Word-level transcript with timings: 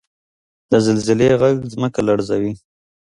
•د 0.71 0.73
زلزلې 0.85 1.27
ږغ 1.39 1.43
ځمکه 1.73 1.99
لړزوي. 2.07 2.53